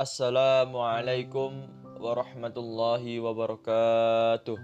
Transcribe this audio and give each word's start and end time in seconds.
Assalamualaikum 0.00 1.68
warahmatullahi 2.00 3.20
wabarakatuh. 3.20 4.56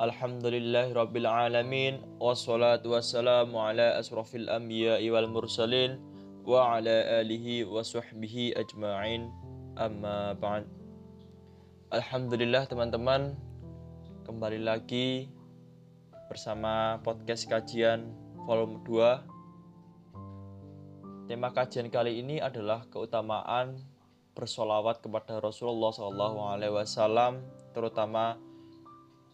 Alhamdulillahi 0.00 0.96
rabbil 0.96 1.28
alamin 1.28 2.00
wassalatu 2.16 2.96
wassalamu 2.96 3.60
ala 3.60 4.00
asrafil 4.00 4.48
anbiya'i 4.48 5.12
wal 5.12 5.28
mursalin 5.28 6.00
wa 6.48 6.80
ala 6.80 7.20
alihi 7.20 7.68
wa 7.68 7.84
sahbihi 7.84 8.56
ajma'in 8.56 9.28
amma 9.76 10.32
ba'd. 10.32 10.64
Alhamdulillah 11.92 12.64
teman-teman 12.64 13.36
kembali 14.24 14.64
lagi 14.64 15.28
bersama 16.32 16.96
podcast 17.04 17.44
kajian 17.44 18.08
volume 18.48 18.80
2 18.88 19.20
Tema 21.28 21.52
kajian 21.52 21.92
kali 21.92 22.24
ini 22.24 22.40
adalah 22.40 22.88
keutamaan 22.88 23.76
bersolawat 24.32 25.04
kepada 25.04 25.44
Rasulullah 25.44 25.92
SAW, 25.92 27.44
terutama 27.76 28.40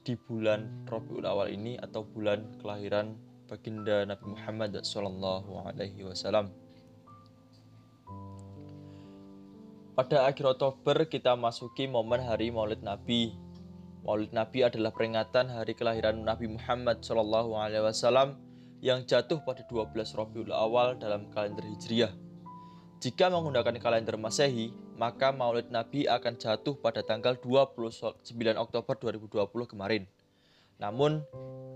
di 0.03 0.19
bulan 0.19 0.91
Rabiul 0.91 1.23
Awal 1.23 1.55
ini 1.55 1.79
atau 1.79 2.03
bulan 2.03 2.59
kelahiran 2.59 3.15
baginda 3.47 4.03
Nabi 4.11 4.27
Muhammad 4.27 4.83
SAW. 4.83 6.51
Pada 9.95 10.19
akhir 10.27 10.51
Oktober 10.51 11.07
kita 11.07 11.39
masuki 11.39 11.87
momen 11.87 12.19
hari 12.27 12.51
Maulid 12.51 12.83
Nabi. 12.83 13.39
Maulid 14.03 14.35
Nabi 14.35 14.67
adalah 14.67 14.91
peringatan 14.91 15.47
hari 15.47 15.79
kelahiran 15.79 16.27
Nabi 16.27 16.59
Muhammad 16.59 17.07
SAW 17.07 18.35
yang 18.83 19.07
jatuh 19.07 19.43
pada 19.45 19.63
12 19.67 19.95
Rabiul 20.15 20.51
Awal 20.51 20.99
dalam 20.99 21.31
kalender 21.31 21.63
Hijriah. 21.67 22.15
Jika 23.05 23.29
menggunakan 23.29 23.77
kalender 23.79 24.17
Masehi, 24.17 24.73
maka 24.97 25.29
Maulid 25.35 25.69
Nabi 25.69 26.09
akan 26.09 26.41
jatuh 26.41 26.79
pada 26.81 27.05
tanggal 27.05 27.37
29 27.37 28.25
Oktober 28.57 28.95
2020 28.97 29.45
kemarin. 29.69 30.09
Namun, 30.81 31.21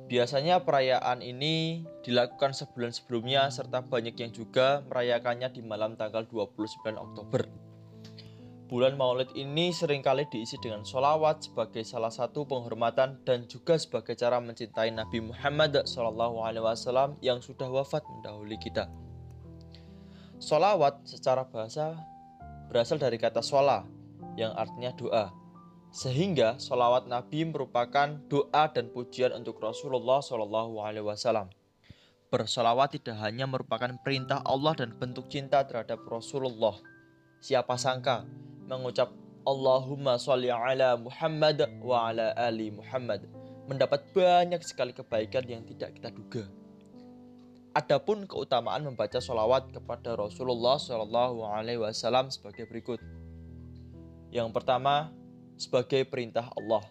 biasanya 0.08 0.64
perayaan 0.64 1.20
ini 1.20 1.84
dilakukan 2.02 2.56
sebulan 2.56 2.96
sebelumnya 2.96 3.46
serta 3.52 3.84
banyak 3.84 4.16
yang 4.16 4.32
juga 4.32 4.82
merayakannya 4.88 5.52
di 5.52 5.60
malam 5.60 5.94
tanggal 6.00 6.24
29 6.24 6.96
Oktober. 6.96 7.67
Bulan 8.68 9.00
Maulid 9.00 9.32
ini 9.32 9.72
sering 9.72 10.04
kali 10.04 10.28
diisi 10.28 10.60
dengan 10.60 10.84
sholawat 10.84 11.48
sebagai 11.48 11.80
salah 11.88 12.12
satu 12.12 12.44
penghormatan 12.44 13.16
dan 13.24 13.48
juga 13.48 13.80
sebagai 13.80 14.12
cara 14.12 14.44
mencintai 14.44 14.92
Nabi 14.92 15.24
Muhammad 15.24 15.88
SAW 15.88 17.16
yang 17.24 17.40
sudah 17.40 17.64
wafat 17.72 18.04
mendahului 18.04 18.60
kita. 18.60 18.92
Sholawat 20.36 21.00
secara 21.08 21.48
bahasa 21.48 21.96
berasal 22.68 23.00
dari 23.00 23.16
kata 23.16 23.40
shola 23.40 23.88
yang 24.36 24.52
artinya 24.52 24.92
doa. 25.00 25.32
Sehingga 25.88 26.60
sholawat 26.60 27.08
Nabi 27.08 27.48
merupakan 27.48 28.20
doa 28.28 28.68
dan 28.68 28.92
pujian 28.92 29.32
untuk 29.32 29.64
Rasulullah 29.64 30.20
SAW. 30.20 31.48
Bersolawat 32.28 33.00
tidak 33.00 33.16
hanya 33.24 33.48
merupakan 33.48 33.96
perintah 34.04 34.44
Allah 34.44 34.76
dan 34.76 34.92
bentuk 34.92 35.32
cinta 35.32 35.64
terhadap 35.64 36.04
Rasulullah. 36.04 36.97
Siapa 37.38 37.78
sangka 37.78 38.26
mengucap 38.66 39.14
Allahumma 39.46 40.18
sholli 40.18 40.50
ala 40.50 40.98
Muhammad 40.98 41.62
wa 41.80 42.10
ala 42.10 42.34
ali 42.34 42.68
Muhammad 42.74 43.24
mendapat 43.70 44.04
banyak 44.10 44.60
sekali 44.66 44.90
kebaikan 44.90 45.44
yang 45.46 45.62
tidak 45.62 45.94
kita 45.94 46.10
duga. 46.10 46.44
Adapun 47.76 48.26
keutamaan 48.26 48.82
membaca 48.90 49.22
sholawat 49.22 49.70
kepada 49.70 50.18
Rasulullah 50.18 50.82
Shallallahu 50.82 51.46
Alaihi 51.46 51.78
Wasallam 51.78 52.32
sebagai 52.32 52.66
berikut. 52.66 52.98
Yang 54.34 54.50
pertama, 54.50 55.14
sebagai 55.54 56.02
perintah 56.08 56.50
Allah. 56.58 56.82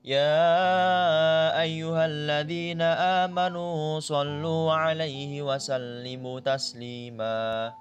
Ya 0.00 1.52
ayyuhalladzina 1.60 3.28
amanu 3.28 4.00
sallu 4.00 4.72
'alaihi 4.72 5.44
wa 5.44 5.60
sallimu 5.60 6.40
taslima. 6.40 7.76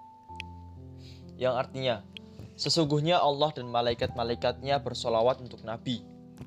Yang 1.40 1.56
artinya 1.56 2.04
Sesungguhnya 2.56 3.20
Allah 3.20 3.52
dan 3.52 3.68
malaikat-malaikatnya 3.68 4.80
bersolawat 4.80 5.44
untuk 5.44 5.64
Nabi. 5.68 6.00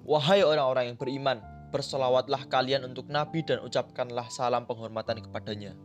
Wahai 0.09 0.41
orang-orang 0.41 0.93
yang 0.93 0.99
beriman, 0.99 1.39
bersolawatlah 1.69 2.49
kalian 2.49 2.89
untuk 2.89 3.13
Nabi 3.13 3.45
dan 3.45 3.61
ucapkanlah 3.61 4.33
salam 4.33 4.65
penghormatan 4.65 5.21
kepadanya. 5.21 5.77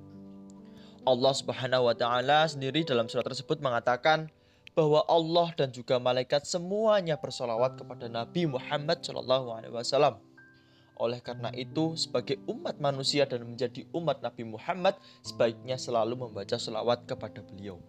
Allah 1.03 1.33
Subhanahu 1.35 1.91
wa 1.91 1.95
taala 1.95 2.47
sendiri 2.47 2.87
dalam 2.87 3.11
surat 3.11 3.27
tersebut 3.27 3.59
mengatakan 3.59 4.31
bahwa 4.71 5.03
Allah 5.05 5.51
dan 5.59 5.69
juga 5.75 5.99
malaikat 5.99 6.47
semuanya 6.47 7.19
bersolawat 7.19 7.75
kepada 7.75 8.07
Nabi 8.07 8.47
Muhammad 8.47 9.03
Shallallahu 9.03 9.47
alaihi 9.51 9.75
wasallam. 9.75 10.23
Oleh 10.95 11.19
karena 11.19 11.49
itu, 11.57 11.97
sebagai 11.97 12.37
umat 12.47 12.77
manusia 12.77 13.25
dan 13.25 13.43
menjadi 13.43 13.83
umat 13.97 14.21
Nabi 14.21 14.45
Muhammad, 14.45 14.95
sebaiknya 15.25 15.75
selalu 15.75 16.29
membaca 16.29 16.55
selawat 16.55 17.03
kepada 17.09 17.41
beliau. 17.41 17.81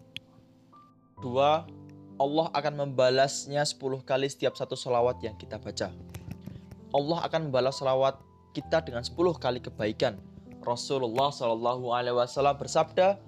Dua, 1.21 1.69
Allah 2.15 2.47
akan 2.55 2.75
membalasnya 2.79 3.67
10 3.67 4.07
kali 4.07 4.31
setiap 4.31 4.55
satu 4.55 4.79
salawat 4.79 5.19
yang 5.19 5.35
kita 5.35 5.59
baca. 5.59 5.91
Allah 6.95 7.19
akan 7.27 7.51
membalas 7.51 7.83
salawat 7.83 8.15
kita 8.55 8.87
dengan 8.87 9.03
10 9.03 9.35
kali 9.35 9.59
kebaikan. 9.59 10.15
Rasulullah 10.63 11.35
Shallallahu 11.35 11.91
Alaihi 11.91 12.15
Wasallam 12.15 12.55
bersabda, 12.55 13.19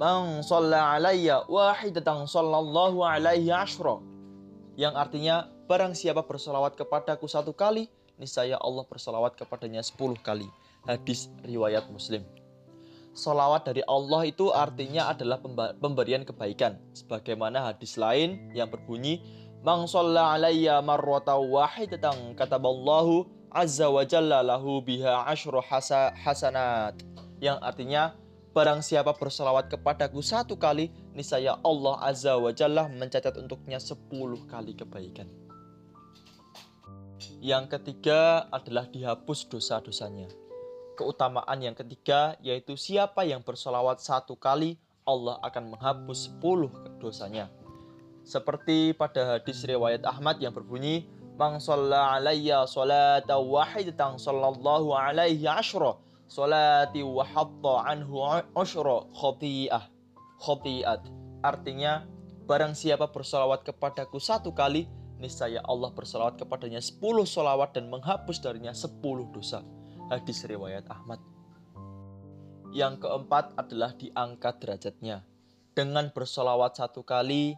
"Man 0.00 0.40
alayya 0.72 1.44
wahidatan 1.46 2.24
sallallahu 2.24 3.04
alaihi 3.04 3.52
ashra." 3.52 4.00
Yang 4.74 4.94
artinya, 4.96 5.36
barang 5.68 5.92
siapa 5.92 6.24
bersalawat 6.24 6.80
kepadaku 6.80 7.28
satu 7.28 7.52
kali, 7.52 7.92
niscaya 8.16 8.56
Allah 8.56 8.88
bersalawat 8.88 9.36
kepadanya 9.36 9.84
10 9.84 10.16
kali. 10.24 10.48
Hadis 10.88 11.28
riwayat 11.44 11.84
Muslim. 11.92 12.24
Salawat 13.20 13.68
dari 13.68 13.84
Allah 13.84 14.24
itu 14.24 14.48
artinya 14.48 15.12
adalah 15.12 15.36
pemberian 15.76 16.24
kebaikan. 16.24 16.80
Sebagaimana 16.96 17.68
hadis 17.68 18.00
lain 18.00 18.48
yang 18.56 18.72
berbunyi, 18.72 19.20
Mang 19.60 19.84
sholla 19.84 20.32
alayya 20.32 20.80
marrata 20.80 21.36
wahidatan 21.36 22.32
kataballahu 22.32 23.28
azza 23.52 23.92
wa 23.92 24.00
jalla 24.08 24.40
lahu 24.40 24.80
biha 24.80 25.28
ashru 25.28 25.60
hasa, 25.60 26.16
hasanat. 26.16 26.96
Yang 27.44 27.60
artinya, 27.60 28.16
barang 28.56 28.80
siapa 28.80 29.12
bersalawat 29.12 29.68
kepadaku 29.68 30.24
satu 30.24 30.56
kali, 30.56 30.88
niscaya 31.12 31.60
Allah 31.60 32.00
azza 32.00 32.40
wa 32.40 32.48
jalla 32.56 32.88
mencatat 32.88 33.36
untuknya 33.36 33.76
sepuluh 33.76 34.48
kali 34.48 34.72
kebaikan. 34.72 35.28
Yang 37.36 37.76
ketiga 37.76 38.48
adalah 38.48 38.88
dihapus 38.88 39.44
dosa-dosanya 39.52 40.39
keutamaan 41.00 41.64
yang 41.64 41.72
ketiga 41.72 42.36
yaitu 42.44 42.76
siapa 42.76 43.24
yang 43.24 43.40
bersolawat 43.40 44.04
satu 44.04 44.36
kali 44.36 44.76
Allah 45.08 45.40
akan 45.40 45.72
menghapus 45.72 46.28
sepuluh 46.28 46.68
dosanya. 47.00 47.48
Seperti 48.20 48.92
pada 48.92 49.40
hadis 49.40 49.64
riwayat 49.64 50.04
Ahmad 50.04 50.44
yang 50.44 50.52
berbunyi, 50.52 51.08
Man 51.40 51.56
wahidatan 51.56 52.20
sallallahu 54.20 54.92
alaihi 54.92 55.40
wa 55.40 55.64
anhu 57.88 58.16
ashra 58.52 59.08
khoti'ah 59.16 59.88
khoti'at. 60.36 61.00
Artinya, 61.40 62.04
barang 62.44 62.76
siapa 62.76 63.08
bersolawat 63.08 63.64
kepadaku 63.64 64.20
satu 64.20 64.52
kali, 64.52 64.84
niscaya 65.16 65.64
Allah 65.64 65.88
bersolawat 65.96 66.36
kepadanya 66.36 66.84
sepuluh 66.84 67.24
solawat 67.24 67.72
dan 67.72 67.88
menghapus 67.88 68.36
darinya 68.44 68.76
sepuluh 68.76 69.24
dosa 69.32 69.64
hadis 70.10 70.42
riwayat 70.42 70.90
Ahmad. 70.90 71.22
Yang 72.74 73.06
keempat 73.06 73.54
adalah 73.54 73.94
diangkat 73.94 74.54
derajatnya. 74.58 75.22
Dengan 75.70 76.10
bersolawat 76.10 76.74
satu 76.74 77.06
kali 77.06 77.54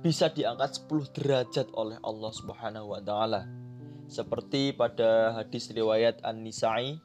bisa 0.00 0.32
diangkat 0.32 0.80
10 0.88 1.12
derajat 1.12 1.68
oleh 1.76 2.00
Allah 2.00 2.32
Subhanahu 2.32 2.96
wa 2.96 3.00
taala. 3.04 3.44
Seperti 4.08 4.72
pada 4.72 5.36
hadis 5.36 5.68
riwayat 5.70 6.24
An-Nisa'i 6.24 6.98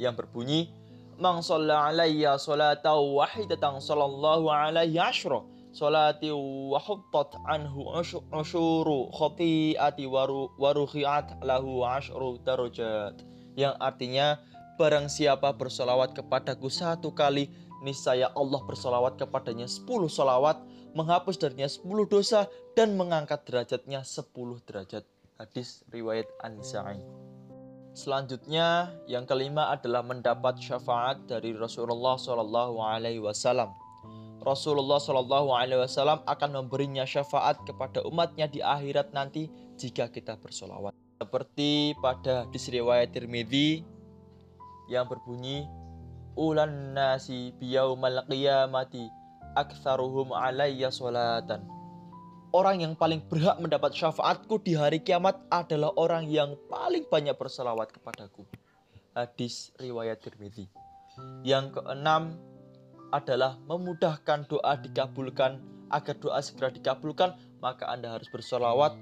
yang 0.00 0.16
berbunyi 0.16 0.72
Mang 1.20 1.44
sholla 1.44 1.92
alayya 1.92 2.40
salataw 2.40 2.96
wahidatan 3.20 3.76
sallallahu 3.76 4.48
alaihi 4.48 4.96
ashra 4.96 5.44
salati 5.68 6.32
wa 6.32 6.80
huttat 6.80 7.36
anhu 7.44 7.92
usyuru 8.32 9.12
khati'ati 9.12 10.08
waruhiat 10.56 11.44
lahu 11.44 11.84
ashru 11.84 12.40
darajat 12.40 13.20
yang 13.58 13.74
artinya 13.78 14.38
barang 14.80 15.12
siapa 15.12 15.52
bersolawat 15.54 16.16
kepadaku 16.16 16.72
satu 16.72 17.12
kali 17.12 17.52
niscaya 17.80 18.28
Allah 18.36 18.60
bersolawat 18.64 19.16
kepadanya 19.16 19.66
10 19.66 19.88
solawat, 20.08 20.60
menghapus 20.92 21.40
darinya 21.40 21.68
10 21.68 22.06
dosa, 22.06 22.46
dan 22.76 22.94
mengangkat 22.94 23.42
derajatnya 23.48 24.04
10 24.04 24.60
derajat. 24.68 25.04
Hadis 25.40 25.80
riwayat 25.88 26.28
An-Nisa'i. 26.44 27.00
Selanjutnya, 27.96 28.92
yang 29.10 29.26
kelima 29.26 29.72
adalah 29.72 30.04
mendapat 30.04 30.60
syafaat 30.60 31.26
dari 31.26 31.56
Rasulullah 31.56 32.14
Wasallam. 32.16 33.72
Rasulullah 34.40 35.00
Wasallam 35.00 36.20
akan 36.24 36.50
memberinya 36.64 37.04
syafaat 37.04 37.60
kepada 37.66 38.04
umatnya 38.06 38.46
di 38.48 38.60
akhirat 38.62 39.12
nanti 39.12 39.48
jika 39.76 40.08
kita 40.08 40.36
bersolawat. 40.38 40.92
Seperti 41.20 41.92
pada 42.00 42.48
hadis 42.48 42.64
riwayat 42.72 43.12
Tirmidzi 43.12 43.84
yang 44.88 45.04
berbunyi 45.04 45.68
ulan 46.32 46.96
nasi 46.96 47.52
biyaumal 47.60 48.24
qiyamati 48.24 49.04
aktsaruhum 49.52 50.32
alayya 50.32 50.88
salatan 50.88 51.68
orang 52.50 52.82
yang 52.82 52.94
paling 52.98 53.22
berhak 53.30 53.58
mendapat 53.62 53.94
syafaatku 53.94 54.58
di 54.62 54.74
hari 54.74 55.02
kiamat 55.02 55.38
adalah 55.50 55.94
orang 55.94 56.26
yang 56.26 56.58
paling 56.66 57.06
banyak 57.06 57.34
berselawat 57.38 57.90
kepadaku. 57.94 58.46
Hadis 59.14 59.74
riwayat 59.78 60.22
Tirmidzi. 60.22 60.70
Yang 61.42 61.78
keenam 61.78 62.38
adalah 63.10 63.58
memudahkan 63.66 64.46
doa 64.46 64.78
dikabulkan. 64.78 65.58
Agar 65.90 66.14
doa 66.22 66.38
segera 66.38 66.70
dikabulkan, 66.70 67.34
maka 67.58 67.90
Anda 67.90 68.14
harus 68.14 68.30
berselawat. 68.30 68.94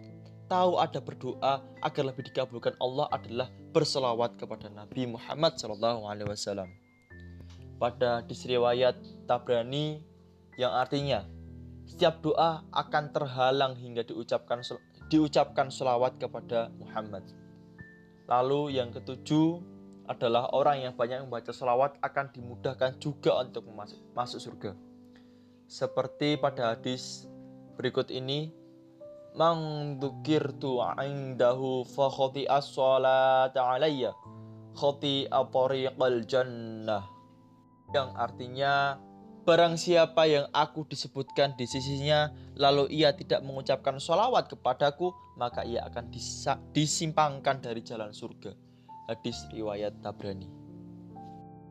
Tahu 0.48 0.80
ada 0.80 1.04
berdoa 1.04 1.60
agar 1.84 2.02
lebih 2.08 2.24
dikabulkan 2.32 2.72
Allah 2.80 3.04
adalah 3.12 3.52
berselawat 3.76 4.40
kepada 4.40 4.72
Nabi 4.72 5.04
Muhammad 5.04 5.60
SAW. 5.60 6.64
Pada 7.76 8.24
hadis 8.24 8.48
riwayat 8.48 8.96
Tabrani 9.28 10.00
yang 10.56 10.72
artinya 10.72 11.28
setiap 11.84 12.24
doa 12.24 12.64
akan 12.72 13.12
terhalang 13.12 13.76
hingga 13.76 14.08
diucapkan 14.08 14.64
diucapkan 15.12 15.68
selawat 15.68 16.16
kepada 16.16 16.72
Muhammad. 16.80 17.28
Lalu 18.24 18.80
yang 18.80 18.88
ketujuh 18.88 19.60
adalah 20.08 20.48
orang 20.56 20.80
yang 20.80 20.96
banyak 20.96 21.28
membaca 21.28 21.52
selawat 21.52 22.00
akan 22.00 22.32
dimudahkan 22.32 22.96
juga 22.96 23.36
untuk 23.44 23.68
masuk, 23.68 24.00
masuk 24.16 24.40
surga. 24.40 24.72
Seperti 25.68 26.40
pada 26.40 26.72
hadis 26.72 27.28
berikut 27.76 28.08
ini, 28.08 28.52
Mang 29.36 29.96
tu 30.00 30.80
indahu 30.80 31.84
fa 31.84 32.08
as 32.48 32.66
salata 32.72 33.60
alayya 33.74 34.14
khati'a 34.78 35.40
tariqal 35.50 36.20
jannah. 36.24 37.04
Yang 37.92 38.08
artinya 38.16 38.74
Barang 39.48 39.80
siapa 39.80 40.28
yang 40.28 40.44
aku 40.52 40.84
disebutkan 40.84 41.56
di 41.56 41.64
sisinya, 41.64 42.28
lalu 42.60 42.84
ia 42.92 43.16
tidak 43.16 43.40
mengucapkan 43.40 43.96
sholawat 43.96 44.52
kepadaku, 44.52 45.16
maka 45.40 45.64
ia 45.64 45.88
akan 45.88 46.12
disimpangkan 46.76 47.64
dari 47.64 47.80
jalan 47.80 48.12
surga. 48.12 48.52
Hadis 49.08 49.40
riwayat 49.48 50.04
Tabrani. 50.04 50.57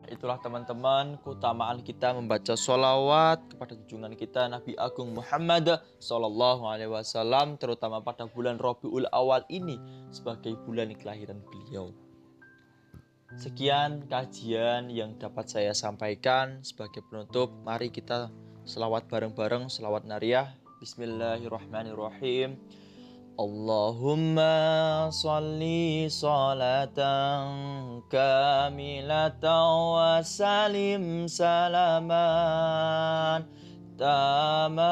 Itulah 0.08 0.40
teman-teman 0.40 1.20
keutamaan 1.20 1.84
kita 1.84 2.16
membaca 2.16 2.56
sholawat 2.56 3.44
kepada 3.52 3.76
junjungan 3.76 4.16
kita 4.16 4.48
Nabi 4.48 4.72
Agung 4.80 5.12
Muhammad 5.12 5.84
Sallallahu 6.00 6.64
Alaihi 6.64 6.88
Wasallam 6.88 7.60
terutama 7.60 8.00
pada 8.00 8.24
bulan 8.24 8.56
Robiul 8.56 9.04
Awal 9.12 9.44
ini 9.52 9.76
sebagai 10.08 10.56
bulan 10.64 10.96
kelahiran 10.96 11.44
beliau. 11.44 11.92
Sekian 13.36 14.08
kajian 14.08 14.88
yang 14.88 15.12
dapat 15.20 15.52
saya 15.52 15.76
sampaikan 15.76 16.64
sebagai 16.64 17.04
penutup. 17.04 17.52
Mari 17.60 17.92
kita 17.92 18.32
selawat 18.64 19.12
bareng-bareng, 19.12 19.68
selawat 19.68 20.08
nariah. 20.08 20.56
Bismillahirrahmanirrahim. 20.80 22.56
اللهم 23.38 24.34
صل 25.14 25.62
صلاة 26.10 27.00
كاملة 28.10 29.44
وسلم 29.94 31.26
سلاما 31.26 32.26
تاما 33.98 34.90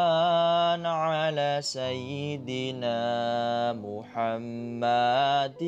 على 0.86 1.58
سيدنا 1.60 3.02
محمد 3.82 5.62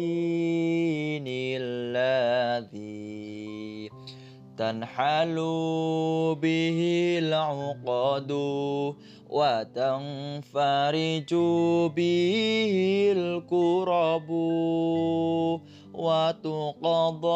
الذي 1.58 2.78
تنحل 4.58 5.36
به 6.42 6.78
العقد 7.22 8.30
tanfariju 9.74 11.44
bihi 11.94 13.12
al-kurabu 13.12 14.48
وتقضى 15.98 17.26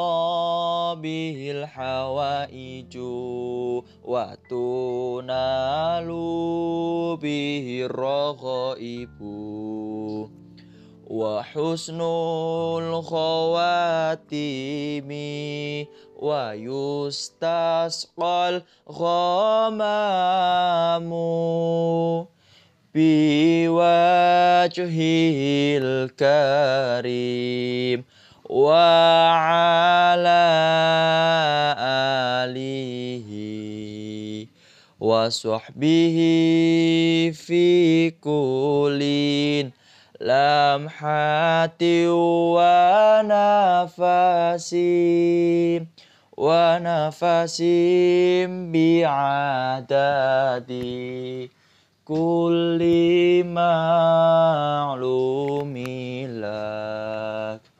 به 1.02 1.50
الحوائج 1.50 2.98
وتنال 4.04 6.08
به 7.16 7.86
الرغائب. 7.90 9.18
وحسن 11.10 12.00
الخواتيم 12.80 15.08
ويستسقى 16.22 17.50
الغمام 18.86 19.82
بوجهه 22.94 25.00
الكريم 25.82 27.98
وعلى 28.50 30.42
آله 32.46 33.30
وصحبه 35.00 36.18
في 37.34 38.10
كل 38.10 39.02
لمحة 40.20 41.82
ونفس. 43.42 44.70
ونفس 46.42 47.62
بعدد 48.74 50.70
كل 52.04 52.82
معلوم 53.46 55.04
لك. 56.42 57.71